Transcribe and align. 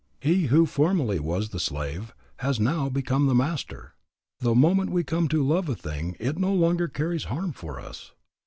He 0.19 0.47
who 0.47 0.65
formerly 0.65 1.19
was 1.19 1.49
the 1.49 1.59
slave 1.59 2.11
has 2.37 2.59
now 2.59 2.89
become 2.89 3.27
the 3.27 3.35
master. 3.35 3.93
The 4.39 4.55
moment 4.55 4.89
we 4.89 5.03
come 5.03 5.27
to 5.27 5.45
love 5.45 5.69
a 5.69 5.75
thing 5.75 6.15
it 6.19 6.39
no 6.39 6.55
longer 6.55 6.87
carries 6.87 7.25
harm 7.25 7.51
for 7.51 7.79
us. 7.79 8.11